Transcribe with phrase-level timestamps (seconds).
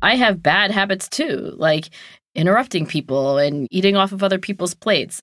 [0.00, 1.90] I have bad habits too, like
[2.36, 5.20] interrupting people and eating off of other people's plates.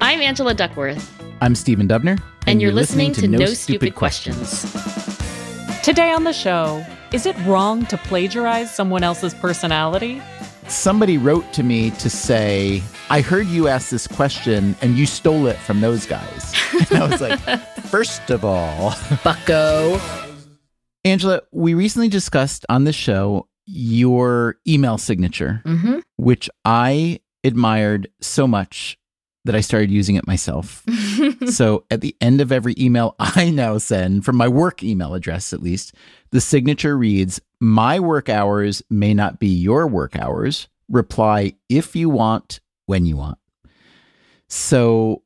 [0.00, 1.22] I'm Angela Duckworth.
[1.40, 2.10] I'm Stephen Dubner.
[2.10, 4.70] And, and you're, you're listening, listening, to, No, Stupid, Stupid questions.
[4.72, 5.82] questions.
[5.84, 10.20] Today on the show, is it wrong to plagiarize someone else's personality?
[10.66, 15.46] Somebody wrote to me to say, I heard you ask this question and you stole
[15.46, 16.54] it from those guys.
[16.90, 17.38] And I was like,
[17.90, 20.00] first of all, bucko.
[21.04, 26.00] Angela, we recently discussed on the show your email signature, mm-hmm.
[26.16, 28.98] which I admired so much
[29.44, 30.84] that I started using it myself.
[31.46, 35.52] so at the end of every email I now send, from my work email address
[35.52, 35.94] at least,
[36.30, 40.68] the signature reads My work hours may not be your work hours.
[40.88, 43.38] Reply if you want, when you want.
[44.48, 45.22] So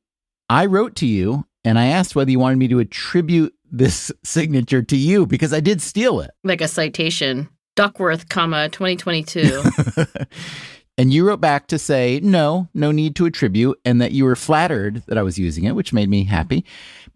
[0.49, 4.83] I wrote to you and I asked whether you wanted me to attribute this signature
[4.83, 6.31] to you because I did steal it.
[6.45, 7.49] Like a citation.
[7.75, 9.63] Duckworth, comma, 2022.
[10.97, 14.37] And you wrote back to say, no, no need to attribute, and that you were
[14.37, 16.65] flattered that I was using it, which made me happy.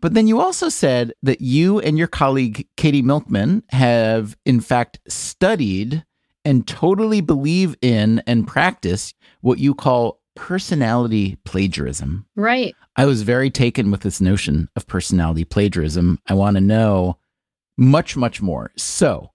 [0.01, 4.99] But then you also said that you and your colleague, Katie Milkman, have in fact
[5.07, 6.05] studied
[6.45, 12.27] and totally believe in and practice what you call personality plagiarism.
[12.35, 12.75] Right.
[12.97, 16.19] I was very taken with this notion of personality plagiarism.
[16.27, 17.19] I want to know
[17.77, 18.73] much, much more.
[18.77, 19.31] So,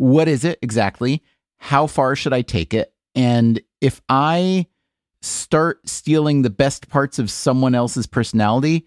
[0.00, 1.22] what is it exactly?
[1.58, 2.90] How far should I take it?
[3.14, 4.64] And if I
[5.20, 8.86] start stealing the best parts of someone else's personality,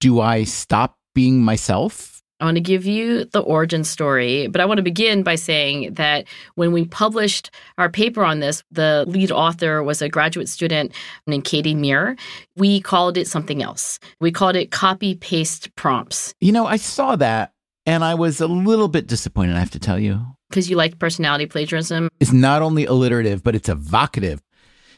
[0.00, 2.22] do I stop being myself?
[2.40, 5.94] I want to give you the origin story, but I want to begin by saying
[5.94, 10.92] that when we published our paper on this, the lead author was a graduate student
[11.26, 12.16] named Katie Mehr.
[12.56, 13.98] We called it something else.
[14.18, 16.32] We called it copy paste prompts.
[16.40, 17.52] You know, I saw that
[17.84, 20.98] and I was a little bit disappointed, I have to tell you because you like
[20.98, 22.08] personality plagiarism.
[22.20, 24.42] It's not only alliterative, but it's evocative.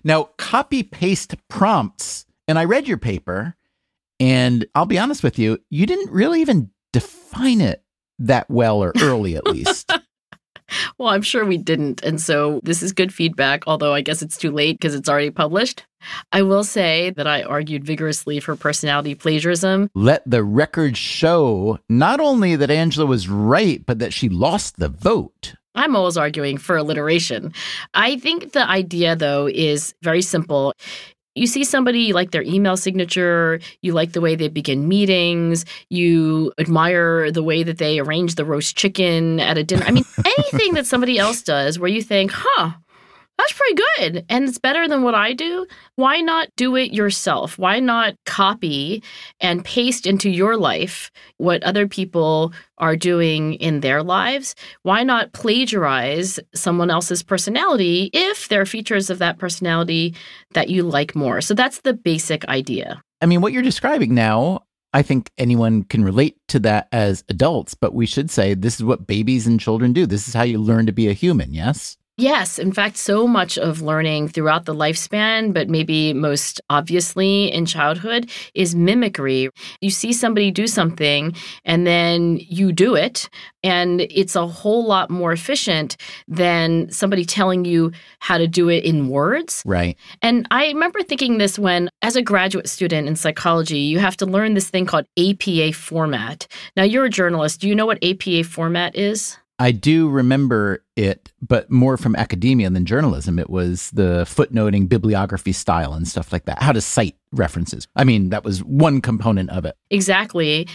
[0.04, 3.54] Now, copy paste prompts, and I read your paper,
[4.18, 7.82] and I'll be honest with you, you didn't really even define it
[8.18, 9.92] that well or early, at least.
[11.00, 12.04] well, I'm sure we didn't.
[12.04, 15.30] And so this is good feedback, although I guess it's too late because it's already
[15.30, 15.86] published.
[16.30, 19.88] I will say that I argued vigorously for personality plagiarism.
[19.94, 24.90] Let the record show not only that Angela was right, but that she lost the
[24.90, 25.54] vote.
[25.74, 27.54] I'm always arguing for alliteration.
[27.94, 30.74] I think the idea, though, is very simple.
[31.34, 35.64] You see somebody, you like their email signature, you like the way they begin meetings,
[35.88, 39.84] you admire the way that they arrange the roast chicken at a dinner.
[39.86, 42.72] I mean, anything that somebody else does where you think, huh,
[43.40, 45.66] that's pretty good and it's better than what I do.
[45.96, 47.58] Why not do it yourself?
[47.58, 49.02] Why not copy
[49.40, 54.54] and paste into your life what other people are doing in their lives?
[54.82, 60.14] Why not plagiarize someone else's personality if there are features of that personality
[60.52, 61.40] that you like more?
[61.40, 63.02] So that's the basic idea.
[63.22, 67.74] I mean, what you're describing now, I think anyone can relate to that as adults,
[67.74, 70.06] but we should say this is what babies and children do.
[70.06, 71.96] This is how you learn to be a human, yes?
[72.20, 77.64] Yes, in fact, so much of learning throughout the lifespan, but maybe most obviously in
[77.64, 79.48] childhood, is mimicry.
[79.80, 83.30] You see somebody do something and then you do it,
[83.62, 85.96] and it's a whole lot more efficient
[86.28, 89.62] than somebody telling you how to do it in words.
[89.64, 89.96] Right.
[90.20, 94.26] And I remember thinking this when, as a graduate student in psychology, you have to
[94.26, 96.46] learn this thing called APA format.
[96.76, 97.62] Now, you're a journalist.
[97.62, 99.38] Do you know what APA format is?
[99.60, 103.38] I do remember it, but more from academia than journalism.
[103.38, 106.62] It was the footnoting, bibliography style, and stuff like that.
[106.62, 107.86] How to cite references.
[107.94, 109.76] I mean, that was one component of it.
[109.90, 110.66] Exactly.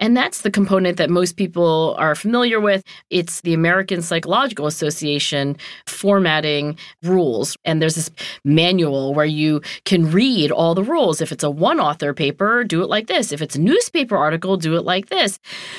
[0.00, 2.82] And that's the component that most people are familiar with.
[3.10, 5.56] It's the American Psychological Association
[5.86, 7.56] formatting rules.
[7.64, 8.10] And there's this
[8.44, 11.20] manual where you can read all the rules.
[11.20, 13.30] If it's a one author paper, do it like this.
[13.32, 15.38] If it's a newspaper article, do it like this.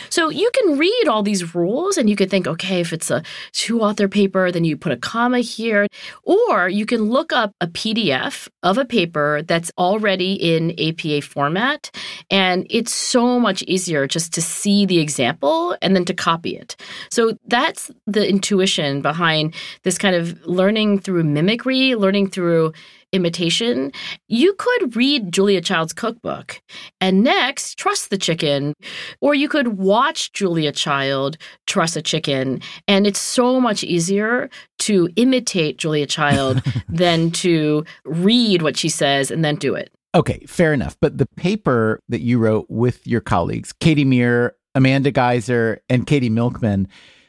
[0.09, 3.22] So you can read all these rules and you could think, okay, if it's a
[3.52, 5.88] two author paper, then you put a comma here.
[6.23, 11.91] Or you can look up a PDF of a paper that's already in APA format.
[12.32, 16.75] And it's so much easier just to see the example and then to copy it.
[17.09, 19.53] So that's the intuition behind
[19.84, 22.73] this kind of learning through mimicry, learning through
[23.16, 23.91] imitation.
[24.28, 26.61] You could read Julia Child's cookbook
[26.99, 28.73] and next trust the chicken,
[29.22, 32.61] or you could watch Julia Child trust a chicken.
[32.87, 34.49] And it's so much easier
[34.79, 39.91] to imitate Julia Child than to read what she says and then do it.
[40.16, 40.96] Okay, fair enough.
[41.02, 46.29] But the paper that you wrote with your colleagues, Katie Mehr, Amanda Geiser, and Katie
[46.29, 46.88] Milkman,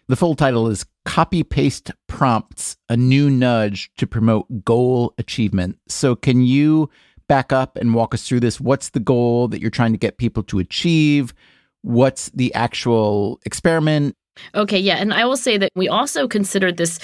[0.09, 5.79] The full title is Copy Paste Prompts A New Nudge to Promote Goal Achievement.
[5.89, 6.89] So, can you
[7.29, 8.61] back up and walk us through this?
[8.61, 11.35] What's the goal that you're trying to get people to achieve?
[11.83, 14.15] What's the actual experiment?
[14.55, 14.97] Okay, yeah.
[14.97, 17.01] And I will say that we also considered this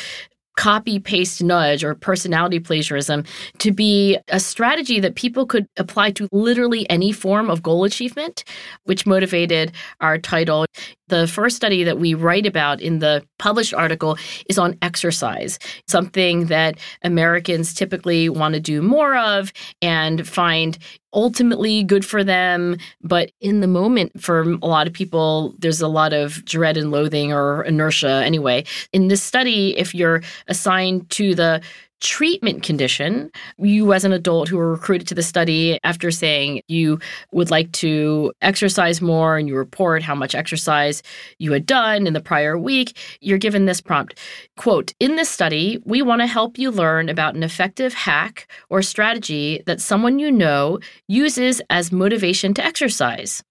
[0.56, 3.24] copy paste nudge or personality plagiarism
[3.58, 8.44] to be a strategy that people could apply to literally any form of goal achievement,
[8.84, 10.66] which motivated our title.
[11.08, 14.16] The first study that we write about in the published article
[14.48, 15.58] is on exercise,
[15.88, 19.52] something that Americans typically want to do more of
[19.82, 20.78] and find
[21.14, 22.76] ultimately good for them.
[23.02, 26.90] But in the moment, for a lot of people, there's a lot of dread and
[26.90, 28.64] loathing or inertia anyway.
[28.92, 31.62] In this study, if you're assigned to the
[32.02, 36.98] treatment condition, you as an adult who were recruited to the study after saying you
[37.30, 41.02] would like to exercise more and you report how much exercise
[41.38, 44.18] you had done in the prior week, you're given this prompt.
[44.56, 48.82] Quote, in this study, we want to help you learn about an effective hack or
[48.82, 53.44] strategy that someone you know uses as motivation to exercise.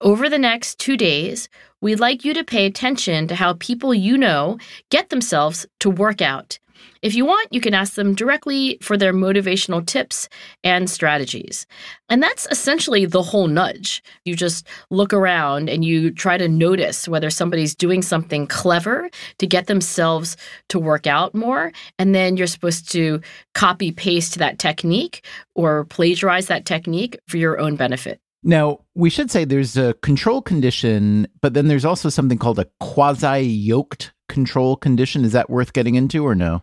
[0.00, 1.48] Over the next two days,
[1.80, 4.56] we'd like you to pay attention to how people you know
[4.90, 6.60] get themselves to work out.
[7.02, 10.28] If you want, you can ask them directly for their motivational tips
[10.64, 11.66] and strategies.
[12.08, 14.02] And that's essentially the whole nudge.
[14.24, 19.08] You just look around and you try to notice whether somebody's doing something clever
[19.38, 20.36] to get themselves
[20.70, 21.72] to work out more.
[21.98, 23.20] And then you're supposed to
[23.54, 25.24] copy paste that technique
[25.54, 28.20] or plagiarize that technique for your own benefit.
[28.42, 32.68] Now, we should say there's a control condition, but then there's also something called a
[32.80, 35.24] quasi yoked control condition.
[35.24, 36.62] Is that worth getting into or no?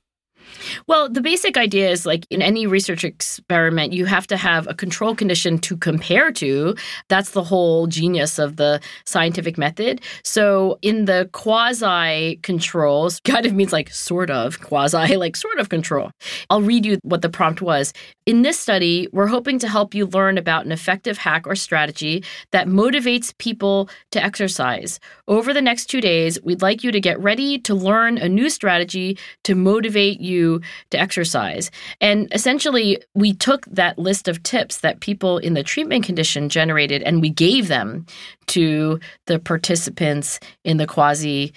[0.87, 4.73] Well, the basic idea is like in any research experiment, you have to have a
[4.73, 6.75] control condition to compare to.
[7.09, 10.01] That's the whole genius of the scientific method.
[10.23, 15.69] So in the quasi controls, kind of means like sort of quasi, like sort of
[15.69, 16.11] control.
[16.49, 17.93] I'll read you what the prompt was.
[18.25, 22.23] In this study, we're hoping to help you learn about an effective hack or strategy
[22.51, 24.99] that motivates people to exercise.
[25.27, 28.49] Over the next two days, we'd like you to get ready to learn a new
[28.49, 30.61] strategy to motivate you you
[30.91, 31.71] to exercise.
[32.01, 37.01] And essentially, we took that list of tips that people in the treatment condition generated
[37.03, 38.05] and we gave them
[38.47, 41.53] to the participants in the quasi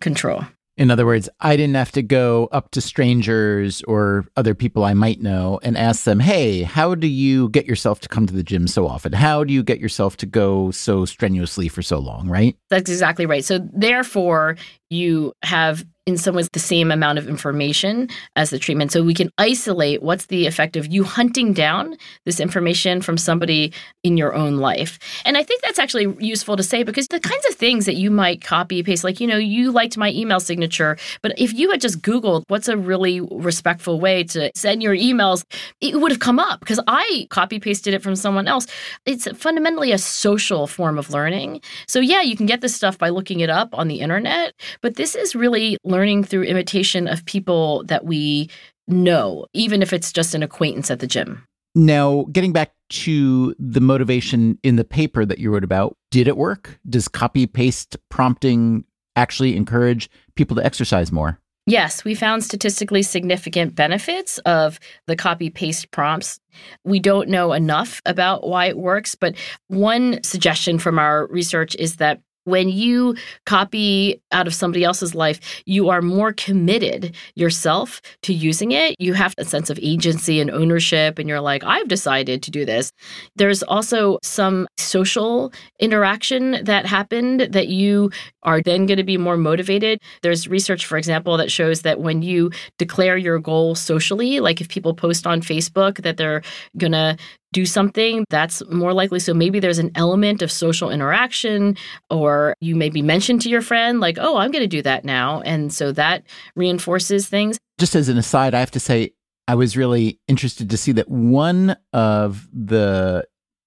[0.00, 0.44] control.
[0.76, 4.92] In other words, I didn't have to go up to strangers or other people I
[4.92, 8.42] might know and ask them, hey, how do you get yourself to come to the
[8.42, 9.12] gym so often?
[9.12, 12.56] How do you get yourself to go so strenuously for so long, right?
[12.70, 13.44] That's exactly right.
[13.44, 14.56] So, therefore,
[14.94, 18.92] you have in some ways the same amount of information as the treatment.
[18.92, 21.96] So we can isolate what's the effect of you hunting down
[22.26, 24.98] this information from somebody in your own life.
[25.24, 28.10] And I think that's actually useful to say because the kinds of things that you
[28.10, 31.80] might copy paste, like, you know, you liked my email signature, but if you had
[31.80, 35.42] just Googled what's a really respectful way to send your emails,
[35.80, 38.66] it would have come up because I copy pasted it from someone else.
[39.06, 41.62] It's fundamentally a social form of learning.
[41.88, 44.52] So yeah, you can get this stuff by looking it up on the internet,
[44.84, 48.50] but this is really learning through imitation of people that we
[48.86, 51.42] know, even if it's just an acquaintance at the gym.
[51.74, 56.36] Now, getting back to the motivation in the paper that you wrote about, did it
[56.36, 56.78] work?
[56.86, 58.84] Does copy paste prompting
[59.16, 61.40] actually encourage people to exercise more?
[61.64, 66.40] Yes, we found statistically significant benefits of the copy paste prompts.
[66.84, 69.34] We don't know enough about why it works, but
[69.68, 75.62] one suggestion from our research is that when you copy out of somebody else's life,
[75.66, 78.94] you are more committed yourself to using it.
[78.98, 82.64] You have a sense of agency and ownership, and you're like, I've decided to do
[82.64, 82.92] this.
[83.36, 88.10] There's also some social interaction that happened that you
[88.42, 90.00] are then going to be more motivated.
[90.22, 94.68] There's research, for example, that shows that when you declare your goal socially, like if
[94.68, 96.42] people post on Facebook that they're
[96.78, 97.16] going to
[97.54, 99.20] do something, that's more likely.
[99.20, 101.78] So maybe there's an element of social interaction,
[102.10, 105.40] or you maybe mention to your friend, like, oh, I'm going to do that now.
[105.42, 107.56] And so that reinforces things.
[107.78, 109.12] Just as an aside, I have to say,
[109.46, 113.24] I was really interested to see that one of the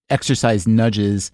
[0.10, 1.32] exercise nudges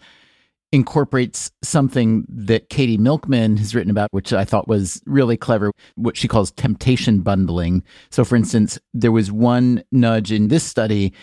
[0.71, 6.17] incorporates something that Katie Milkman has written about, which I thought was really clever, what
[6.17, 7.83] she calls temptation bundling.
[8.09, 11.13] So, for instance, there was one nudge in this study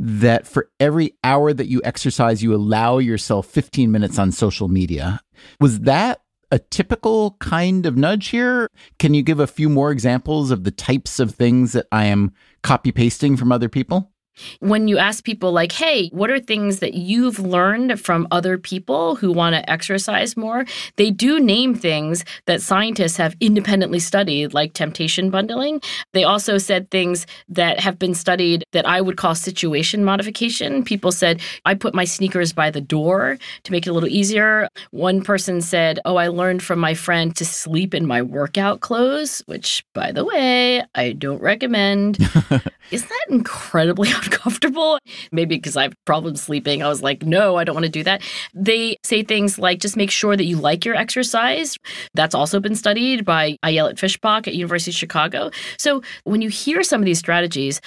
[0.00, 5.20] that for every hour that you exercise, you allow yourself 15 minutes on social media.
[5.60, 8.70] Was that a typical kind of nudge here?
[8.98, 12.32] Can you give a few more examples of the types of things that I am
[12.62, 14.12] copy pasting from other people?
[14.60, 19.16] When you ask people, like, hey, what are things that you've learned from other people
[19.16, 20.64] who want to exercise more?
[20.96, 25.80] They do name things that scientists have independently studied, like temptation bundling.
[26.12, 30.84] They also said things that have been studied that I would call situation modification.
[30.84, 34.68] People said, I put my sneakers by the door to make it a little easier.
[34.90, 39.42] One person said, Oh, I learned from my friend to sleep in my workout clothes,
[39.46, 42.18] which, by the way, I don't recommend.
[42.90, 44.98] Isn't that incredibly uncomfortable?
[45.32, 46.82] Maybe because I have problems sleeping.
[46.82, 48.22] I was like, no, I don't want to do that.
[48.54, 51.76] They say things like just make sure that you like your exercise.
[52.14, 55.50] That's also been studied by Ayelet Fishbach at University of Chicago.
[55.78, 57.80] So when you hear some of these strategies,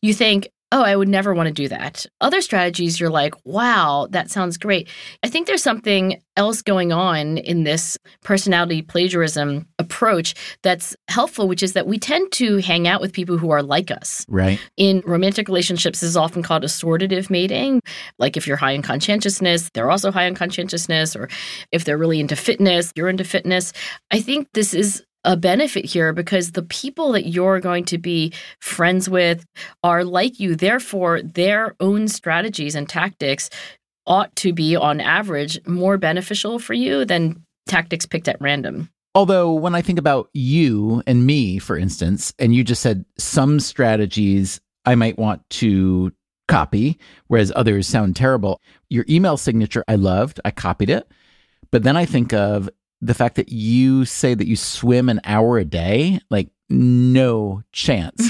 [0.00, 2.06] you think, oh, I would never want to do that.
[2.20, 4.88] Other strategies, you're like, wow, that sounds great.
[5.22, 11.62] I think there's something else going on in this personality plagiarism approach that's helpful, which
[11.62, 14.24] is that we tend to hang out with people who are like us.
[14.28, 14.58] Right.
[14.78, 17.80] In romantic relationships, this is often called assortative mating.
[18.18, 21.28] Like if you're high in conscientiousness, they're also high in conscientiousness, or
[21.70, 23.74] if they're really into fitness, you're into fitness.
[24.10, 28.32] I think this is a benefit here because the people that you're going to be
[28.60, 29.44] friends with
[29.82, 30.56] are like you.
[30.56, 33.50] Therefore, their own strategies and tactics
[34.06, 38.90] ought to be, on average, more beneficial for you than tactics picked at random.
[39.14, 43.60] Although, when I think about you and me, for instance, and you just said some
[43.60, 46.12] strategies I might want to
[46.48, 46.98] copy,
[47.28, 48.60] whereas others sound terrible.
[48.90, 51.06] Your email signature, I loved, I copied it.
[51.70, 52.68] But then I think of
[53.02, 58.26] the fact that you say that you swim an hour a day, like no chance.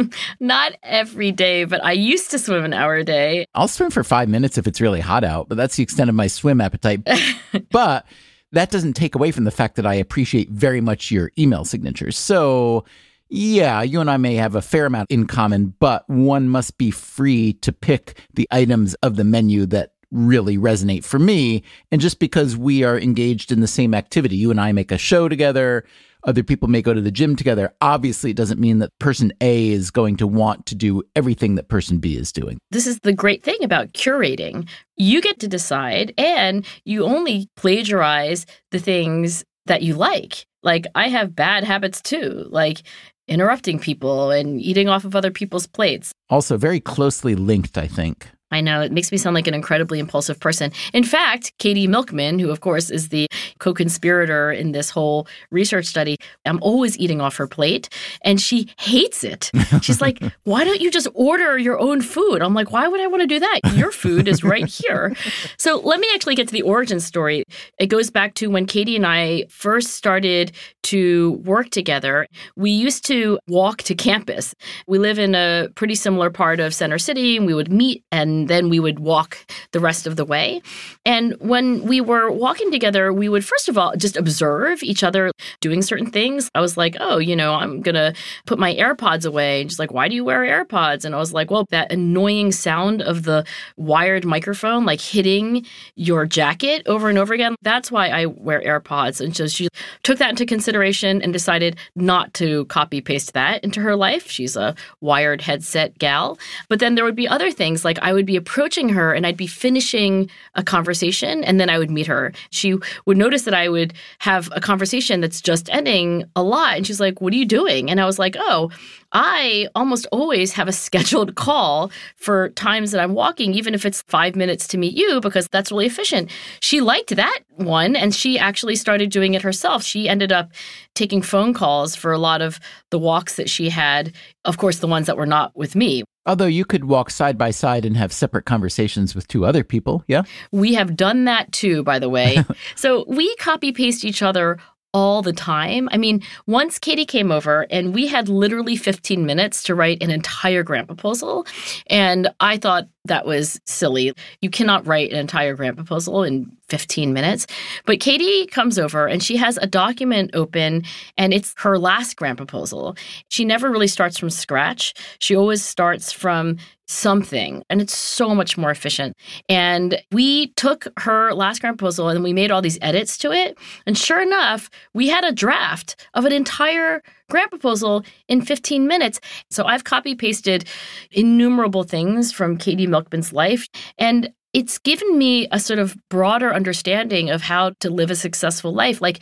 [0.40, 3.46] Not every day, but I used to swim an hour a day.
[3.54, 6.14] I'll swim for five minutes if it's really hot out, but that's the extent of
[6.14, 7.06] my swim appetite.
[7.70, 8.06] but
[8.52, 12.16] that doesn't take away from the fact that I appreciate very much your email signatures.
[12.16, 12.84] So,
[13.28, 16.92] yeah, you and I may have a fair amount in common, but one must be
[16.92, 21.62] free to pick the items of the menu that really resonate for me.
[21.90, 24.98] And just because we are engaged in the same activity, you and I make a
[24.98, 25.84] show together,
[26.24, 27.74] other people may go to the gym together.
[27.80, 31.68] Obviously, it doesn't mean that person A is going to want to do everything that
[31.68, 32.58] person B is doing.
[32.70, 34.68] This is the great thing about curating.
[34.96, 40.46] You get to decide, and you only plagiarize the things that you like.
[40.62, 42.82] Like, I have bad habits too, like
[43.26, 46.12] interrupting people and eating off of other people's plates.
[46.30, 48.28] Also, very closely linked, I think.
[48.52, 50.70] I know it makes me sound like an incredibly impulsive person.
[50.92, 53.26] In fact, Katie Milkman, who of course is the
[53.62, 57.88] co conspirator in this whole research study, I'm always eating off her plate
[58.22, 59.50] and she hates it.
[59.80, 62.42] She's like, why don't you just order your own food?
[62.42, 63.60] I'm like, why would I want to do that?
[63.74, 65.14] Your food is right here.
[65.56, 67.44] So let me actually get to the origin story.
[67.78, 70.52] It goes back to when Katie and I first started
[70.84, 72.26] to work together.
[72.56, 74.54] We used to walk to campus.
[74.88, 78.32] We live in a pretty similar part of Center City and we would meet and
[78.32, 79.38] and then we would walk
[79.72, 80.62] the rest of the way.
[81.04, 85.30] And when we were walking together, we would first of all just observe each other
[85.60, 86.50] doing certain things.
[86.54, 88.14] I was like, oh, you know, I'm going to
[88.46, 89.62] put my AirPods away.
[89.62, 91.04] And she's like, why do you wear AirPods?
[91.04, 93.44] And I was like, well, that annoying sound of the
[93.76, 99.20] wired microphone like hitting your jacket over and over again, that's why I wear AirPods.
[99.20, 99.68] And so she
[100.02, 104.28] took that into consideration and decided not to copy paste that into her life.
[104.28, 106.38] She's a wired headset gal.
[106.68, 109.26] But then there would be other things like I would be be approaching her and
[109.26, 112.32] I'd be finishing a conversation and then I would meet her.
[112.48, 116.76] She would notice that I would have a conversation that's just ending a lot.
[116.76, 117.90] And she's like, What are you doing?
[117.90, 118.70] And I was like, Oh,
[119.12, 124.02] I almost always have a scheduled call for times that I'm walking, even if it's
[124.02, 126.30] five minutes to meet you, because that's really efficient.
[126.60, 129.82] She liked that one and she actually started doing it herself.
[129.82, 130.52] She ended up
[130.94, 134.12] taking phone calls for a lot of the walks that she had,
[134.44, 136.04] of course, the ones that were not with me.
[136.24, 140.04] Although you could walk side by side and have separate conversations with two other people,
[140.06, 140.22] yeah?
[140.52, 142.44] We have done that too, by the way.
[142.76, 144.58] so we copy paste each other
[144.94, 145.88] all the time.
[145.90, 150.10] I mean, once Katie came over and we had literally 15 minutes to write an
[150.10, 151.46] entire grant proposal.
[151.86, 154.12] And I thought that was silly.
[154.42, 157.46] You cannot write an entire grant proposal in 15 minutes.
[157.86, 160.84] But Katie comes over and she has a document open
[161.16, 162.96] and it's her last grant proposal.
[163.28, 164.94] She never really starts from scratch.
[165.18, 166.58] She always starts from
[166.92, 169.16] something and it's so much more efficient.
[169.48, 173.58] And we took her last grant proposal and we made all these edits to it.
[173.86, 179.20] And sure enough, we had a draft of an entire grant proposal in 15 minutes.
[179.50, 180.66] So I've copy pasted
[181.10, 183.68] innumerable things from Katie Milkman's life.
[183.98, 188.72] And it's given me a sort of broader understanding of how to live a successful
[188.72, 189.00] life.
[189.00, 189.20] Like,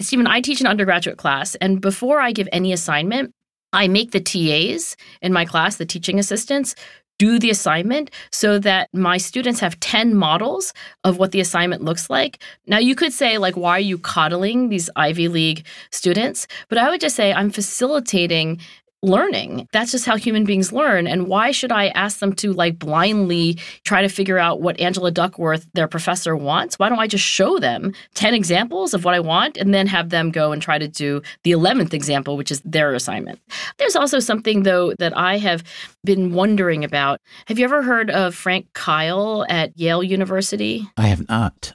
[0.00, 3.34] Stephen, I teach an undergraduate class, and before I give any assignment,
[3.72, 6.74] I make the TAs in my class, the teaching assistants,
[7.20, 10.72] do the assignment so that my students have 10 models
[11.04, 12.42] of what the assignment looks like.
[12.66, 16.46] Now, you could say, like, why are you coddling these Ivy League students?
[16.70, 18.58] But I would just say I'm facilitating
[19.02, 19.68] learning.
[19.72, 21.06] That's just how human beings learn.
[21.06, 25.10] And why should I ask them to like blindly try to figure out what Angela
[25.10, 26.78] Duckworth, their professor, wants?
[26.78, 30.10] Why don't I just show them 10 examples of what I want and then have
[30.10, 33.40] them go and try to do the 11th example, which is their assignment?
[33.78, 35.64] There's also something, though, that I have
[36.04, 37.20] been wondering about.
[37.46, 40.88] Have you ever heard of Frank Keil at Yale University?
[40.96, 41.74] I have not.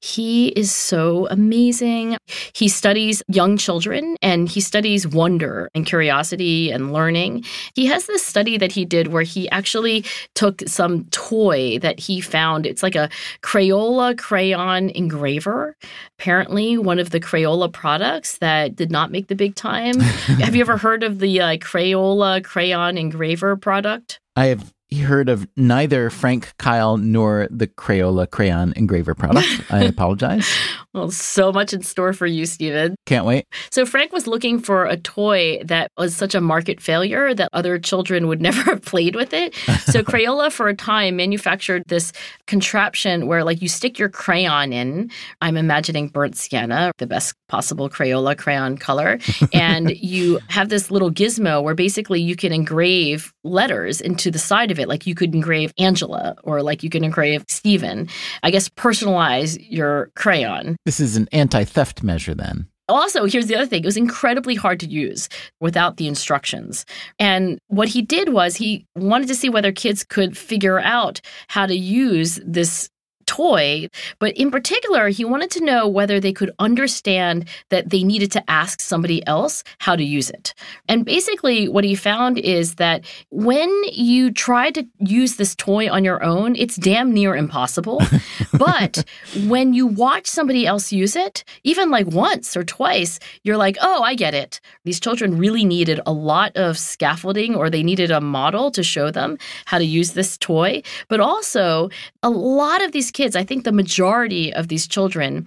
[0.00, 2.16] He is so amazing.
[2.54, 7.44] He studies young children and he studies wonder and curiosity and learning.
[7.74, 10.04] He has this study that he did where he actually
[10.34, 12.66] took some toy that he found.
[12.66, 13.08] It's like a
[13.42, 15.76] Crayola crayon engraver.
[16.18, 20.00] Apparently, one of the Crayola products that did not make the big time.
[20.00, 24.20] have you ever heard of the uh, Crayola crayon engraver product?
[24.34, 29.48] I have he heard of neither Frank Keil nor the Crayola crayon engraver product.
[29.70, 30.48] I apologize.
[30.96, 32.96] Well, so much in store for you, Stephen.
[33.04, 33.46] Can't wait.
[33.70, 37.78] So, Frank was looking for a toy that was such a market failure that other
[37.78, 39.54] children would never have played with it.
[39.84, 42.12] So, Crayola, for a time, manufactured this
[42.46, 45.10] contraption where, like, you stick your crayon in.
[45.42, 49.18] I'm imagining burnt sienna, the best possible Crayola crayon color.
[49.52, 54.70] and you have this little gizmo where basically you can engrave letters into the side
[54.70, 54.88] of it.
[54.88, 58.08] Like you could engrave Angela or like you can engrave Stephen.
[58.42, 60.76] I guess personalize your crayon.
[60.86, 62.68] This is an anti theft measure then.
[62.88, 65.28] Also, here's the other thing it was incredibly hard to use
[65.60, 66.86] without the instructions.
[67.18, 71.66] And what he did was he wanted to see whether kids could figure out how
[71.66, 72.88] to use this
[73.26, 78.32] toy, but in particular, he wanted to know whether they could understand that they needed
[78.32, 80.54] to ask somebody else how to use it.
[80.88, 86.04] And basically, what he found is that when you try to use this toy on
[86.04, 88.00] your own, it's damn near impossible.
[88.52, 89.04] but
[89.46, 94.02] when you watch somebody else use it, even like once or twice, you're like, oh,
[94.02, 94.60] I get it.
[94.84, 99.10] These children really needed a lot of scaffolding or they needed a model to show
[99.10, 100.82] them how to use this toy.
[101.08, 101.90] But also,
[102.22, 105.46] a lot of these kids, I think the majority of these children,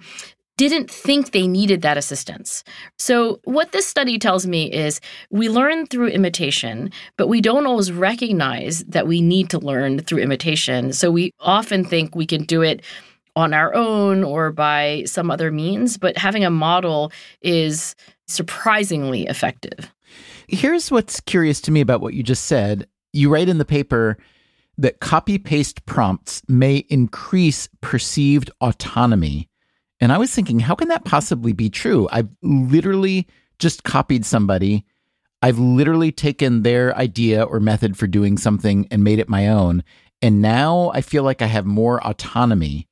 [0.60, 2.64] didn't think they needed that assistance.
[2.98, 7.90] So, what this study tells me is we learn through imitation, but we don't always
[7.90, 10.92] recognize that we need to learn through imitation.
[10.92, 12.82] So, we often think we can do it
[13.36, 17.94] on our own or by some other means, but having a model is
[18.26, 19.90] surprisingly effective.
[20.46, 22.86] Here's what's curious to me about what you just said.
[23.14, 24.18] You write in the paper,
[24.80, 29.48] that copy paste prompts may increase perceived autonomy.
[30.00, 32.08] And I was thinking, how can that possibly be true?
[32.10, 34.84] I've literally just copied somebody.
[35.42, 39.84] I've literally taken their idea or method for doing something and made it my own.
[40.22, 42.88] And now I feel like I have more autonomy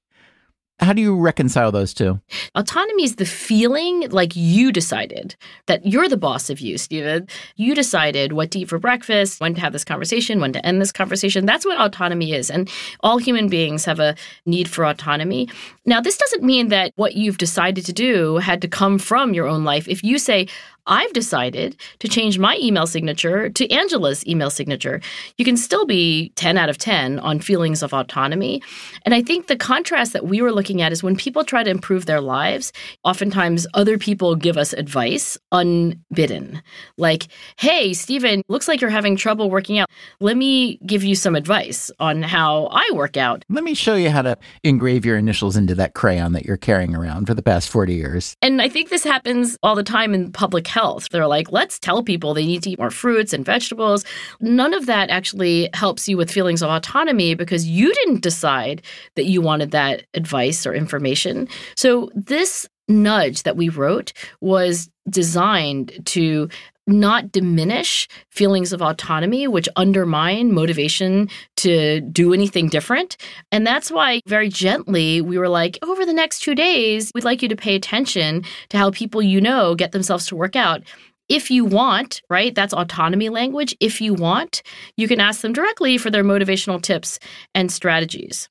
[0.80, 2.20] how do you reconcile those two?
[2.54, 5.34] Autonomy is the feeling like you decided
[5.66, 7.26] that you're the boss of you, Stephen.
[7.56, 10.80] You decided what to eat for breakfast, when to have this conversation, when to end
[10.80, 11.46] this conversation.
[11.46, 12.50] That's what autonomy is.
[12.50, 14.14] And all human beings have a
[14.46, 15.48] need for autonomy.
[15.84, 19.48] Now, this doesn't mean that what you've decided to do had to come from your
[19.48, 19.88] own life.
[19.88, 20.46] If you say,
[20.88, 25.00] I've decided to change my email signature to Angela's email signature.
[25.36, 28.62] You can still be 10 out of 10 on feelings of autonomy.
[29.02, 31.70] And I think the contrast that we were looking at is when people try to
[31.70, 32.72] improve their lives,
[33.04, 36.62] oftentimes other people give us advice unbidden.
[36.96, 39.90] Like, hey, Stephen, looks like you're having trouble working out.
[40.20, 43.44] Let me give you some advice on how I work out.
[43.50, 46.96] Let me show you how to engrave your initials into that crayon that you're carrying
[46.96, 48.34] around for the past 40 years.
[48.40, 51.08] And I think this happens all the time in public health health.
[51.10, 54.04] They're like, let's tell people they need to eat more fruits and vegetables.
[54.40, 58.82] None of that actually helps you with feelings of autonomy because you didn't decide
[59.16, 61.48] that you wanted that advice or information.
[61.74, 66.48] So this nudge that we wrote was designed to
[66.88, 73.16] not diminish feelings of autonomy, which undermine motivation to do anything different.
[73.52, 77.42] And that's why, very gently, we were like, over the next two days, we'd like
[77.42, 80.82] you to pay attention to how people you know get themselves to work out.
[81.28, 82.54] If you want, right?
[82.54, 83.76] That's autonomy language.
[83.80, 84.62] If you want,
[84.96, 87.18] you can ask them directly for their motivational tips
[87.54, 88.48] and strategies.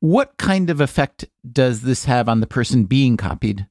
[0.00, 3.66] What kind of effect does this have on the person being copied?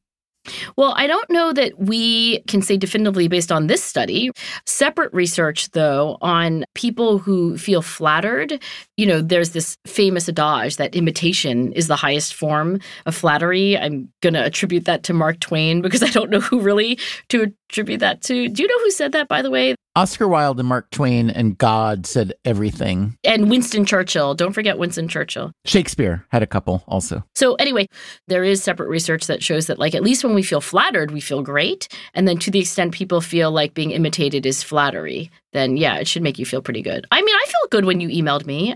[0.76, 4.32] Well, I don't know that we can say definitively based on this study.
[4.66, 8.62] Separate research, though, on people who feel flattered.
[8.98, 13.78] You know, there's this famous adage that imitation is the highest form of flattery.
[13.78, 16.98] I'm going to attribute that to Mark Twain because I don't know who really
[17.30, 18.50] to attribute that to.
[18.50, 19.76] Do you know who said that, by the way?
[19.96, 23.18] Oscar Wilde and Mark Twain and God said everything.
[23.26, 24.36] And Winston Churchill.
[24.36, 25.52] Don't forget Winston Churchill.
[25.66, 27.24] Shakespeare had a couple also.
[27.36, 27.88] So, anyway,
[28.28, 31.20] there is separate research that shows that, like, at least when we feel flattered, we
[31.20, 31.90] feel great.
[32.14, 36.08] And then to the extent people feel like being imitated is flattery, then yeah, it
[36.08, 37.06] should make you feel pretty good.
[37.12, 38.76] I mean, I feel good when you emailed me.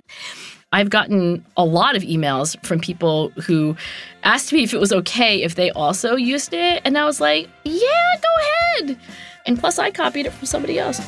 [0.74, 3.78] I've gotten a lot of emails from people who
[4.24, 6.82] asked me if it was okay if they also used it.
[6.84, 9.00] And I was like, yeah, go ahead.
[9.46, 11.00] And plus, I copied it from somebody else.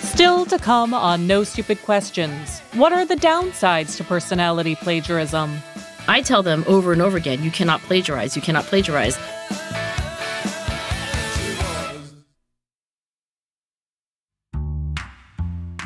[0.00, 2.60] Still to come on No Stupid Questions.
[2.74, 5.58] What are the downsides to personality plagiarism?
[6.08, 9.16] I tell them over and over again you cannot plagiarize, you cannot plagiarize.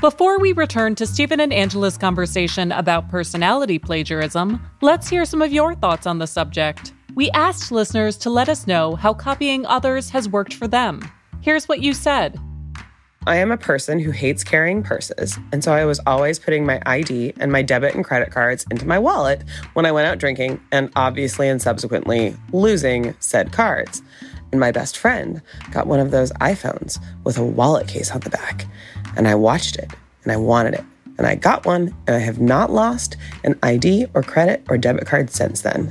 [0.00, 5.52] Before we return to Stephen and Angela's conversation about personality plagiarism, let's hear some of
[5.52, 6.92] your thoughts on the subject.
[7.14, 11.02] We asked listeners to let us know how copying others has worked for them.
[11.40, 12.38] Here's what you said.
[13.26, 16.80] I am a person who hates carrying purses, and so I was always putting my
[16.86, 19.44] ID and my debit and credit cards into my wallet
[19.74, 24.02] when I went out drinking, and obviously and subsequently losing said cards.
[24.50, 28.30] And my best friend got one of those iPhones with a wallet case on the
[28.30, 28.66] back
[29.16, 29.90] and I watched it
[30.22, 30.84] and I wanted it.
[31.18, 35.06] And I got one and I have not lost an ID or credit or debit
[35.06, 35.90] card since then.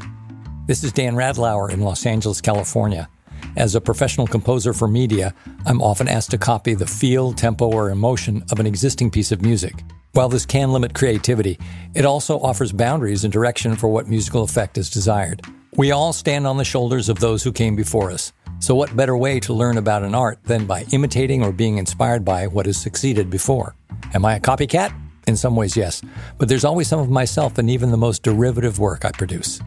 [0.72, 3.10] This is Dan Radlauer in Los Angeles, California.
[3.58, 7.90] As a professional composer for media, I'm often asked to copy the feel, tempo, or
[7.90, 9.84] emotion of an existing piece of music.
[10.14, 11.60] While this can limit creativity,
[11.94, 15.42] it also offers boundaries and direction for what musical effect is desired.
[15.76, 18.32] We all stand on the shoulders of those who came before us.
[18.60, 22.24] So, what better way to learn about an art than by imitating or being inspired
[22.24, 23.76] by what has succeeded before?
[24.14, 24.94] Am I a copycat?
[25.28, 26.02] In some ways, yes.
[26.38, 29.60] But there's always some of myself in even the most derivative work I produce.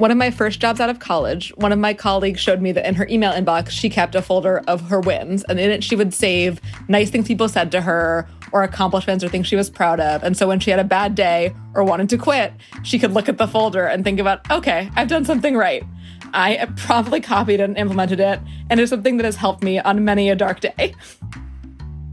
[0.00, 2.88] One of my first jobs out of college, one of my colleagues showed me that
[2.88, 5.44] in her email inbox, she kept a folder of her wins.
[5.46, 6.58] And in it, she would save
[6.88, 10.22] nice things people said to her or accomplishments or things she was proud of.
[10.22, 13.28] And so when she had a bad day or wanted to quit, she could look
[13.28, 15.84] at the folder and think about, okay, I've done something right.
[16.32, 18.40] I promptly copied and implemented it.
[18.70, 20.94] And it's something that has helped me on many a dark day.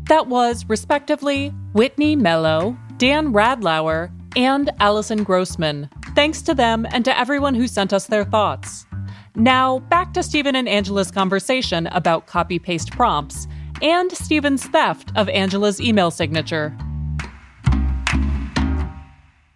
[0.10, 5.89] That was, respectively, Whitney Mello, Dan Radlauer, and Allison Grossman.
[6.17, 8.88] Thanks to them and to everyone who sent us their thoughts.
[9.36, 13.47] Now, back to Stephen and Angela's conversation about copy paste prompts
[13.84, 16.75] and Stephen's theft of Angela's email signature.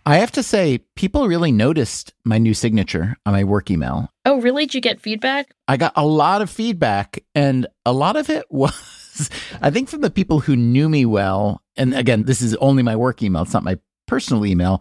[0.05, 4.09] I have to say, people really noticed my new signature on my work email.
[4.25, 4.67] Oh, really?
[4.67, 5.55] Did you get feedback?
[5.67, 9.31] I got a lot of feedback, and a lot of it was,
[9.63, 11.63] I think, from the people who knew me well.
[11.75, 14.79] And again, this is only my work email, it's not my personal email.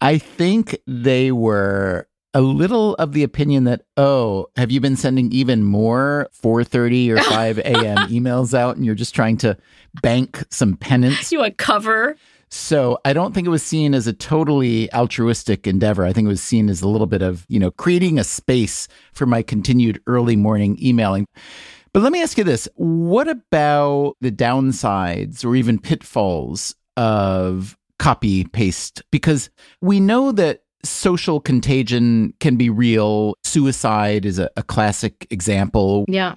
[0.00, 5.32] I think they were a little of the opinion that, oh, have you been sending
[5.32, 7.96] even more 4:30 or 5 a.m.
[8.08, 9.56] emails out, and you're just trying to
[10.02, 11.32] bank some penance?
[11.32, 12.16] You a cover?
[12.48, 16.04] So I don't think it was seen as a totally altruistic endeavor.
[16.04, 18.86] I think it was seen as a little bit of, you know, creating a space
[19.12, 21.26] for my continued early morning emailing.
[21.92, 22.68] But let me ask you this.
[22.74, 29.02] What about the downsides or even pitfalls of copy paste?
[29.10, 33.34] Because we know that social contagion can be real.
[33.44, 36.04] Suicide is a, a classic example.
[36.08, 36.34] Yeah.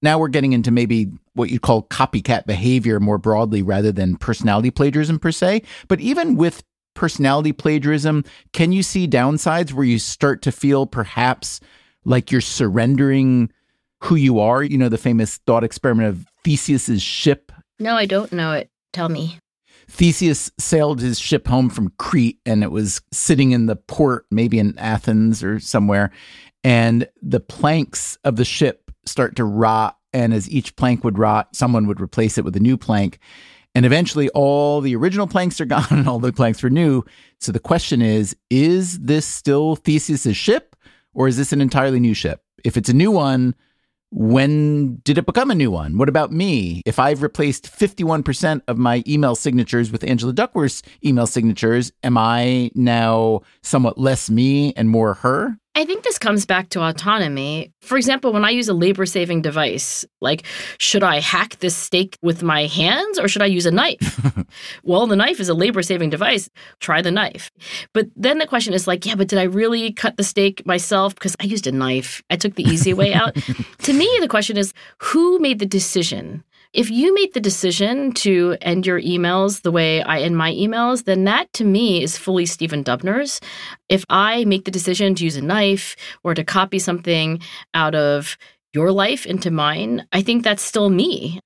[0.00, 4.70] Now we're getting into maybe what you'd call copycat behavior more broadly rather than personality
[4.70, 5.62] plagiarism per se.
[5.88, 6.62] But even with
[6.94, 11.60] personality plagiarism, can you see downsides where you start to feel perhaps
[12.04, 13.50] like you're surrendering
[14.04, 14.62] who you are?
[14.62, 17.50] You know, the famous thought experiment of Theseus's ship.
[17.80, 18.70] No, I don't know it.
[18.92, 19.38] Tell me.
[19.88, 24.58] Theseus sailed his ship home from Crete and it was sitting in the port, maybe
[24.58, 26.10] in Athens or somewhere.
[26.62, 29.96] And the planks of the ship start to rot.
[30.12, 33.18] And as each plank would rot, someone would replace it with a new plank.
[33.74, 37.02] And eventually, all the original planks are gone and all the planks were new.
[37.40, 40.76] So the question is is this still Theseus's ship
[41.14, 42.42] or is this an entirely new ship?
[42.64, 43.54] If it's a new one,
[44.10, 45.98] when did it become a new one?
[45.98, 46.82] What about me?
[46.86, 52.70] If I've replaced 51% of my email signatures with Angela Duckworth's email signatures, am I
[52.74, 55.58] now somewhat less me and more her?
[55.78, 57.72] I think this comes back to autonomy.
[57.82, 60.44] For example, when I use a labor saving device, like,
[60.80, 64.20] should I hack this steak with my hands or should I use a knife?
[64.82, 66.50] well, the knife is a labor saving device.
[66.80, 67.52] Try the knife.
[67.92, 71.14] But then the question is like, yeah, but did I really cut the steak myself?
[71.14, 72.24] Because I used a knife.
[72.28, 73.36] I took the easy way out.
[73.82, 76.42] to me, the question is who made the decision?
[76.74, 81.04] If you made the decision to end your emails the way I end my emails,
[81.04, 83.40] then that to me is fully Stephen Dubner's.
[83.88, 87.40] If I make the decision to use a knife or to copy something
[87.72, 88.36] out of
[88.74, 91.40] your life into mine, I think that's still me.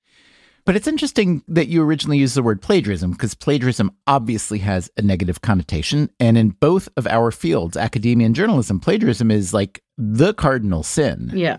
[0.64, 5.02] But it's interesting that you originally used the word plagiarism because plagiarism obviously has a
[5.02, 6.10] negative connotation.
[6.18, 11.30] And in both of our fields, academia and journalism, plagiarism is like the cardinal sin.
[11.34, 11.58] Yeah.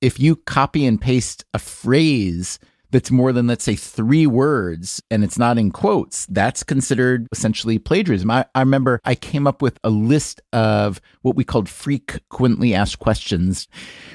[0.00, 2.58] If you copy and paste a phrase
[2.92, 7.78] that's more than, let's say, three words and it's not in quotes, that's considered essentially
[7.78, 8.30] plagiarism.
[8.30, 12.98] I, I remember I came up with a list of what we called frequently asked
[12.98, 13.66] questions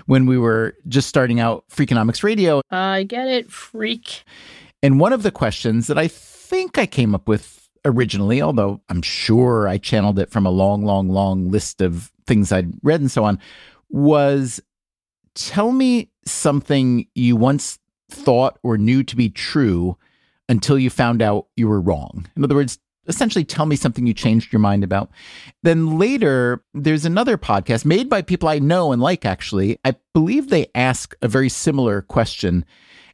[0.06, 2.62] when we were just starting out Freakonomics Radio.
[2.72, 4.24] I get it, freak.
[4.84, 9.02] And one of the questions that I think I came up with originally, although I'm
[9.02, 13.10] sure I channeled it from a long, long, long list of things I'd read and
[13.10, 13.40] so on,
[13.90, 14.62] was
[15.34, 19.98] tell me something you once thought or knew to be true
[20.50, 22.26] until you found out you were wrong.
[22.36, 25.10] In other words, essentially tell me something you changed your mind about.
[25.64, 29.80] Then later, there's another podcast made by people I know and like, actually.
[29.84, 32.66] I believe they ask a very similar question.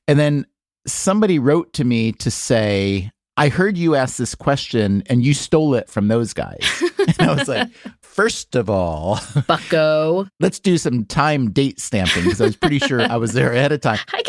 [0.08, 0.46] And then
[0.88, 5.74] somebody wrote to me to say, I heard you ask this question and you stole
[5.74, 6.60] it from those guys.
[7.20, 7.70] and I was like,
[8.02, 13.02] first of all, Bucko, let's do some time date stamping because I was pretty sure
[13.02, 13.98] I was there ahead of time.
[14.14, 14.22] I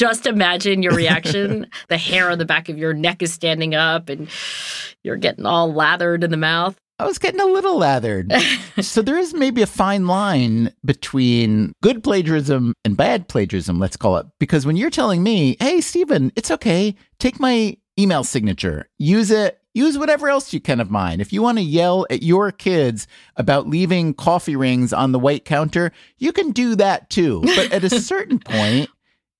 [0.00, 1.66] just imagine your reaction.
[1.88, 4.30] the hair on the back of your neck is standing up and
[5.02, 6.80] you're getting all lathered in the mouth.
[6.98, 8.32] I was getting a little lathered.
[8.80, 14.16] so there is maybe a fine line between good plagiarism and bad plagiarism, let's call
[14.16, 14.26] it.
[14.38, 19.60] Because when you're telling me, hey, Stephen, it's okay, take my email signature, use it,
[19.74, 21.20] use whatever else you can of mine.
[21.20, 25.44] If you want to yell at your kids about leaving coffee rings on the white
[25.44, 27.42] counter, you can do that too.
[27.42, 28.88] But at a certain point,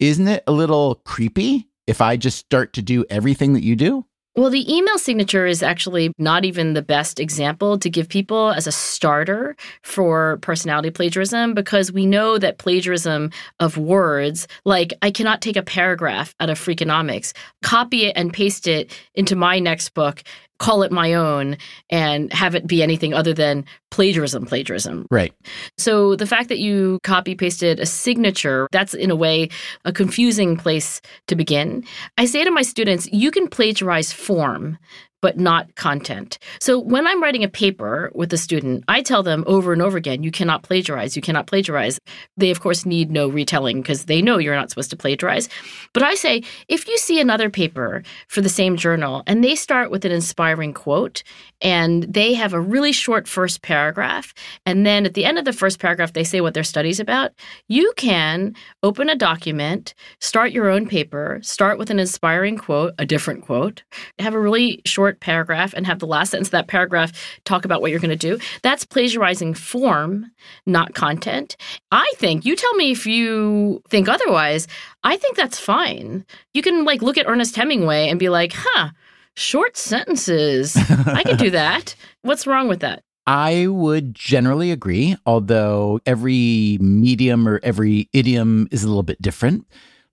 [0.00, 4.06] isn't it a little creepy if I just start to do everything that you do?
[4.36, 8.68] Well, the email signature is actually not even the best example to give people as
[8.68, 15.42] a starter for personality plagiarism because we know that plagiarism of words, like I cannot
[15.42, 17.32] take a paragraph out of Freakonomics,
[17.62, 20.22] copy it and paste it into my next book,
[20.60, 21.56] call it my own,
[21.88, 25.06] and have it be anything other than plagiarism, plagiarism.
[25.10, 25.32] Right.
[25.76, 29.48] So the fact that you copy pasted a signature, that's in a way
[29.84, 31.82] a confusing place to begin.
[32.18, 34.78] I say to my students, you can plagiarize form,
[35.22, 36.38] but not content.
[36.60, 39.98] So when I'm writing a paper with a student, I tell them over and over
[39.98, 41.98] again, you cannot plagiarize, you cannot plagiarize.
[42.36, 45.48] They, of course, need no retelling because they know you're not supposed to plagiarize.
[45.92, 49.90] But I say, if you see another paper for the same journal and they start
[49.90, 51.22] with an inspiring quote
[51.60, 54.32] and they have a really short first paragraph,
[54.64, 57.32] and then at the end of the first paragraph, they say what their study's about,
[57.68, 63.04] you can open a document, start your own paper, start with an inspiring quote, a
[63.04, 63.82] different quote,
[64.18, 67.12] have a really short short paragraph and have the last sentence of that paragraph
[67.44, 68.38] talk about what you're going to do.
[68.62, 70.30] That's plagiarizing form,
[70.66, 71.56] not content.
[71.90, 74.68] I think, you tell me if you think otherwise,
[75.02, 76.24] I think that's fine.
[76.54, 78.90] You can like look at Ernest Hemingway and be like, huh,
[79.34, 80.76] short sentences.
[80.76, 81.96] I can do that.
[82.22, 83.02] What's wrong with that?
[83.26, 89.66] I would generally agree, although every medium or every idiom is a little bit different.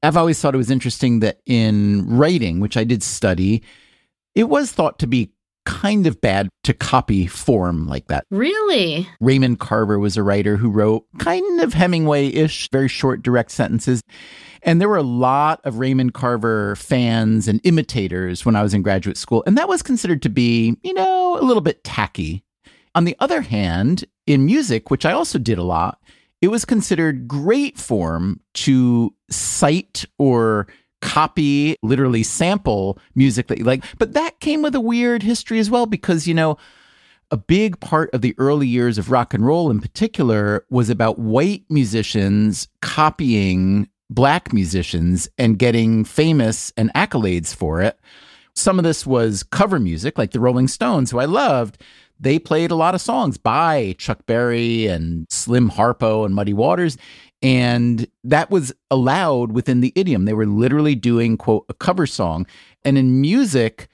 [0.04, 3.64] I've always thought it was interesting that in writing, which I did study,
[4.38, 5.32] it was thought to be
[5.66, 8.24] kind of bad to copy form like that.
[8.30, 9.10] Really?
[9.20, 14.00] Raymond Carver was a writer who wrote kind of Hemingway ish, very short, direct sentences.
[14.62, 18.84] And there were a lot of Raymond Carver fans and imitators when I was in
[18.84, 19.44] graduate school.
[19.48, 22.44] And that was considered to be, you know, a little bit tacky.
[22.94, 26.00] On the other hand, in music, which I also did a lot,
[26.42, 30.68] it was considered great form to cite or
[31.02, 33.84] copy, literally sample music that you like.
[33.98, 36.58] But that came with a weird history as well because, you know,
[37.30, 41.20] a big part of the early years of rock and roll in particular was about
[41.20, 48.00] white musicians copying black musicians and getting famous and accolades for it.
[48.56, 51.84] Some of this was cover music, like the Rolling Stones, who I loved.
[52.20, 56.98] They played a lot of songs by Chuck Berry and Slim Harpo and Muddy Waters.
[57.42, 60.26] And that was allowed within the idiom.
[60.26, 62.48] They were literally doing, quote, a cover song.
[62.84, 63.90] And in music,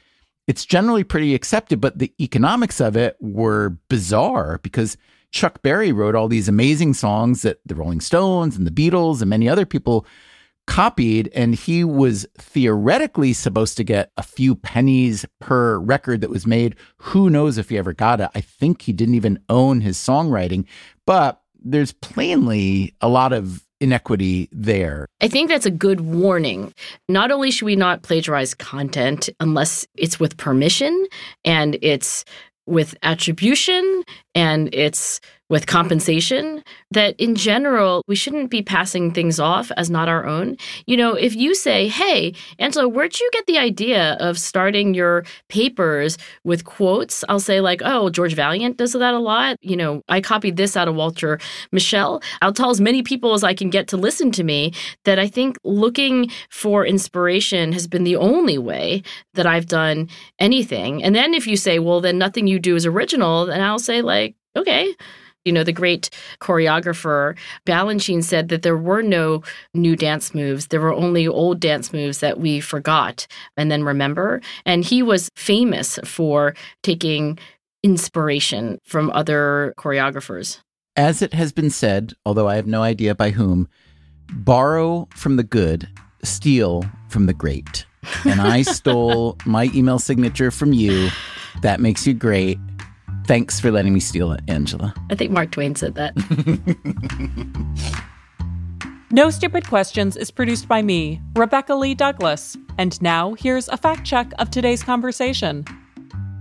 [0.48, 4.98] it's generally pretty accepted, but the economics of it were bizarre because
[5.32, 9.30] Chuck Berry wrote all these amazing songs that the Rolling Stones and the Beatles and
[9.30, 10.06] many other people
[10.68, 11.30] copied.
[11.34, 16.76] And he was theoretically supposed to get a few pennies per record that was made.
[16.98, 18.30] Who knows if he ever got it?
[18.36, 20.66] I think he didn't even own his songwriting.
[21.06, 25.08] But there's plainly a lot of inequity there.
[25.22, 26.74] I think that's a good warning.
[27.10, 31.06] Not only should we not plagiarize content unless it's with permission
[31.44, 32.24] and it's
[32.66, 35.20] with attribution and it's
[35.54, 40.58] with compensation that in general we shouldn't be passing things off as not our own.
[40.88, 45.24] You know, if you say, "Hey, Angela, where'd you get the idea of starting your
[45.50, 49.58] papers with quotes?" I'll say like, "Oh, George Vaillant does that a lot.
[49.62, 51.40] You know, I copied this out of Walter
[51.72, 52.24] Mischel.
[52.42, 54.74] I'll tell as many people as I can get to listen to me
[55.06, 59.04] that I think looking for inspiration has been the only way
[59.36, 61.04] that I've done anything.
[61.04, 64.02] And then if you say, "Well, then nothing you do is original," then I'll say
[64.02, 64.96] like, "Okay,
[65.46, 70.68] you know, the great choreographer Balanchine said that there were no new dance moves.
[70.68, 73.28] There were only old dance moves that we forgot
[73.58, 74.42] and then remember.
[74.66, 77.38] And he was famous for taking
[77.84, 80.60] inspiration from other choreographers.
[80.96, 83.68] As it has been said, although I have no idea by whom,
[84.32, 85.90] borrow from the good,
[86.24, 87.86] steal from the great.
[88.26, 91.10] And I stole my email signature from you.
[91.62, 92.58] That makes you great.
[93.26, 94.94] Thanks for letting me steal it, Angela.
[95.10, 96.14] I think Mark Twain said that.
[99.12, 102.58] no Stupid Questions is produced by me, Rebecca Lee Douglas.
[102.78, 105.66] And now here's a fact check of today's conversation.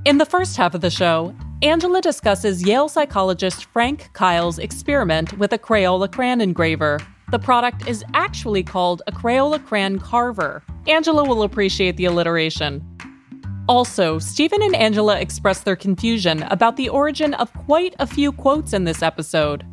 [0.04, 5.52] In the first half of the show, Angela discusses Yale psychologist Frank Keil's experiment with
[5.52, 6.98] a Crayola crayon engraver.
[7.30, 10.64] The product is actually called a Crayola crayon carver.
[10.88, 12.84] Angela will appreciate the alliteration.
[13.72, 18.74] Also, Stephen and Angela express their confusion about the origin of quite a few quotes
[18.74, 19.64] in this episode.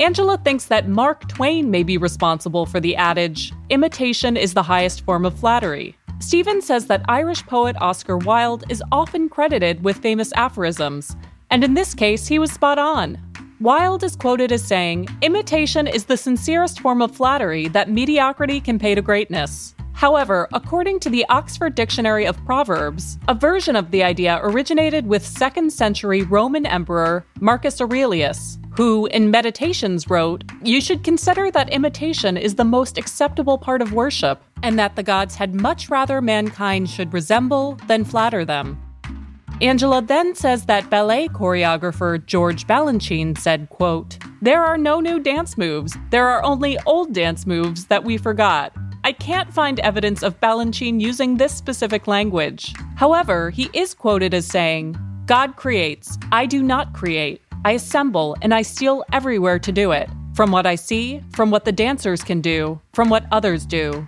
[0.00, 5.02] Angela thinks that Mark Twain may be responsible for the adage, imitation is the highest
[5.02, 5.94] form of flattery.
[6.18, 11.14] Stephen says that Irish poet Oscar Wilde is often credited with famous aphorisms,
[11.50, 13.18] and in this case, he was spot on.
[13.60, 18.78] Wilde is quoted as saying, Imitation is the sincerest form of flattery that mediocrity can
[18.78, 19.74] pay to greatness.
[19.92, 25.24] However, according to the Oxford Dictionary of Proverbs, a version of the idea originated with
[25.24, 32.36] 2nd century Roman Emperor Marcus Aurelius, who in Meditations wrote, You should consider that imitation
[32.36, 36.88] is the most acceptable part of worship, and that the gods had much rather mankind
[36.88, 38.80] should resemble than flatter them.
[39.60, 45.56] Angela then says that ballet choreographer George Balanchine said, quote, There are no new dance
[45.56, 45.96] moves.
[46.10, 48.74] There are only old dance moves that we forgot.
[49.04, 52.72] I can't find evidence of Balanchine using this specific language.
[52.94, 57.42] However, he is quoted as saying, God creates, I do not create.
[57.64, 60.08] I assemble and I steal everywhere to do it.
[60.34, 64.06] From what I see, from what the dancers can do, from what others do.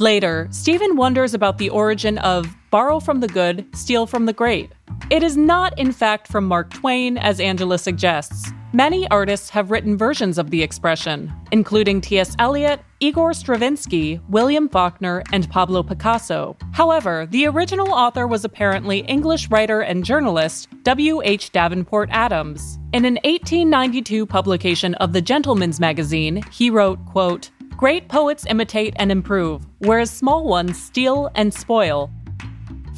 [0.00, 4.72] Later, Stephen wonders about the origin of borrow from the good, steal from the great.
[5.10, 8.50] It is not, in fact, from Mark Twain, as Angela suggests.
[8.72, 12.36] Many artists have written versions of the expression, including T.S.
[12.38, 16.56] Eliot, Igor Stravinsky, William Faulkner, and Pablo Picasso.
[16.70, 21.50] However, the original author was apparently English writer and journalist W.H.
[21.50, 22.78] Davenport Adams.
[22.92, 29.10] In an 1892 publication of the Gentleman's Magazine, he wrote, quote, Great poets imitate and
[29.10, 32.08] improve, whereas small ones steal and spoil.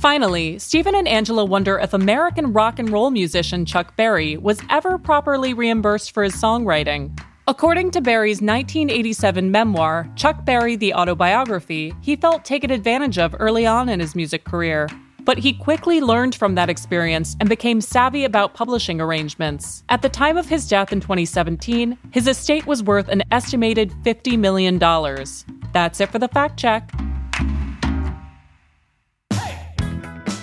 [0.02, 4.98] Finally, Stephen and Angela wonder if American rock and roll musician Chuck Berry was ever
[4.98, 7.16] properly reimbursed for his songwriting.
[7.46, 13.64] According to Berry's 1987 memoir, Chuck Berry the Autobiography, he felt taken advantage of early
[13.64, 14.88] on in his music career.
[15.20, 19.84] But he quickly learned from that experience and became savvy about publishing arrangements.
[19.88, 24.36] At the time of his death in 2017, his estate was worth an estimated $50
[24.36, 24.80] million.
[25.72, 26.90] That's it for the fact check.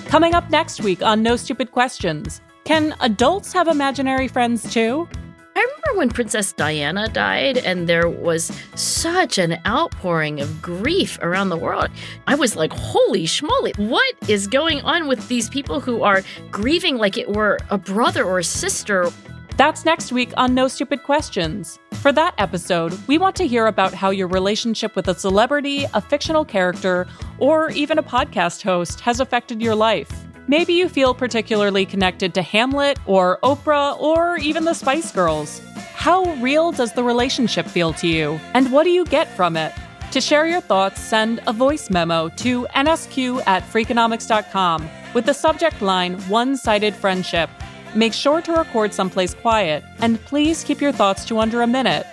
[0.09, 5.07] Coming up next week on No Stupid Questions Can adults have imaginary friends too?
[5.55, 11.49] I remember when Princess Diana died and there was such an outpouring of grief around
[11.49, 11.89] the world.
[12.25, 16.97] I was like, holy schmoly, what is going on with these people who are grieving
[16.97, 19.11] like it were a brother or a sister?
[19.59, 21.79] That's next week on No Stupid Questions.
[21.95, 25.99] For that episode, we want to hear about how your relationship with a celebrity, a
[25.99, 27.07] fictional character,
[27.39, 30.09] or even a podcast host has affected your life.
[30.47, 35.59] Maybe you feel particularly connected to Hamlet or Oprah or even the Spice Girls.
[35.93, 38.39] How real does the relationship feel to you?
[38.53, 39.73] And what do you get from it?
[40.11, 45.81] To share your thoughts, send a voice memo to nsq at freakonomics.com with the subject
[45.81, 47.49] line One Sided Friendship.
[47.95, 52.06] Make sure to record someplace quiet, and please keep your thoughts to under a minute.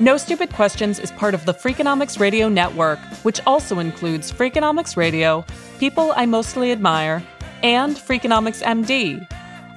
[0.00, 5.44] No Stupid Questions is part of the Freakonomics Radio Network, which also includes Freakonomics Radio,
[5.78, 7.22] People I Mostly Admire,
[7.62, 9.26] and Freakonomics MD.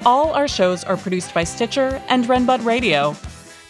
[0.06, 3.16] All our shows are produced by Stitcher and Renbud Radio.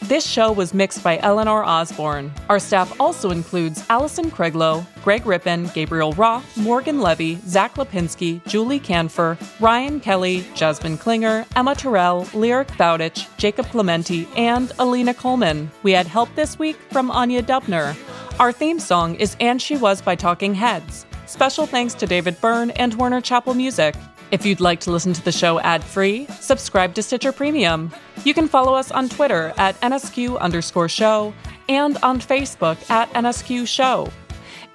[0.04, 2.32] This show was mixed by Eleanor Osborne.
[2.50, 8.80] Our staff also includes Allison Craiglow, Greg Rippin, Gabriel Roth, Morgan Levy, Zach Lipinski, Julie
[8.80, 15.70] Canfer, Ryan Kelly, Jasmine Klinger, Emma Terrell, Lyric Bowditch, Jacob Clementi, and Alina Coleman.
[15.84, 17.96] We had help this week from Anya Dubner.
[18.40, 21.06] Our theme song is And She Was by Talking Heads.
[21.26, 23.96] Special thanks to David Byrne and Warner Chappell Music.
[24.30, 27.92] If you'd like to listen to the show ad free, subscribe to Stitcher Premium.
[28.26, 31.34] You can follow us on Twitter at NSQ underscore show
[31.70, 34.12] and on Facebook at NSQ show.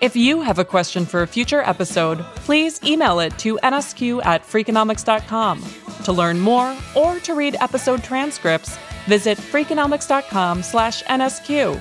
[0.01, 4.43] If you have a question for a future episode, please email it to nsq at
[4.43, 5.65] freakonomics.com.
[6.05, 8.77] To learn more or to read episode transcripts,
[9.07, 11.81] visit freakonomics.com slash nsq.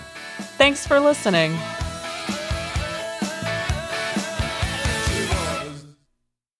[0.57, 1.57] Thanks for listening.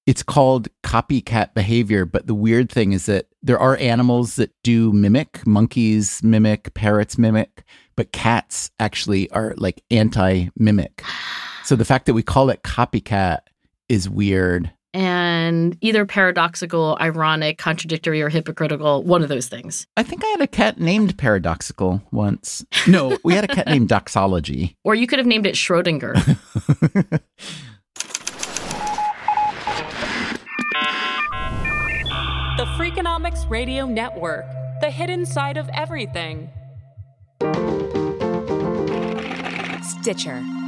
[0.05, 2.05] It's called copycat behavior.
[2.05, 7.17] But the weird thing is that there are animals that do mimic, monkeys mimic, parrots
[7.17, 7.63] mimic,
[7.95, 11.03] but cats actually are like anti mimic.
[11.63, 13.39] So the fact that we call it copycat
[13.89, 14.71] is weird.
[14.93, 19.87] And either paradoxical, ironic, contradictory, or hypocritical, one of those things.
[19.95, 22.65] I think I had a cat named Paradoxical once.
[22.89, 24.75] No, we had a cat named Doxology.
[24.83, 26.39] Or you could have named it Schrodinger.
[32.62, 34.45] The Freakonomics Radio Network,
[34.82, 36.51] the hidden side of everything.
[39.82, 40.61] Stitcher.